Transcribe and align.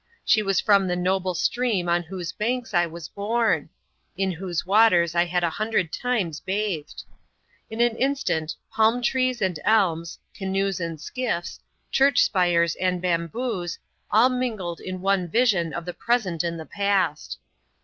She 0.25 0.41
was 0.41 0.59
from 0.59 0.87
the 0.87 0.95
noble 0.95 1.35
stream 1.35 1.87
on 1.87 2.01
whose 2.01 2.31
banks 2.31 2.73
I 2.73 2.87
was 2.87 3.07
born; 3.07 3.69
in 4.17 4.31
whose 4.31 4.65
waters 4.65 5.13
I 5.13 5.25
had 5.25 5.43
a 5.43 5.49
hundred 5.51 5.93
times 5.93 6.39
bathed. 6.39 7.03
In 7.69 7.81
an 7.81 7.95
instant, 7.97 8.55
palm 8.71 9.03
trees 9.03 9.43
and 9.43 9.59
elms— 9.63 10.17
canoes 10.33 10.79
and 10.79 10.97
skifb:— 10.97 11.59
church 11.91 12.23
spires 12.23 12.73
and 12.77 12.99
bamboos— 12.99 13.77
all 14.11 14.29
minged 14.31 14.79
in 14.79 15.01
one 15.01 15.27
vision 15.27 15.71
ci 15.71 15.81
the 15.81 15.93
present 15.93 16.43
and 16.43 16.59
the 16.59 16.65
past. 16.65 17.37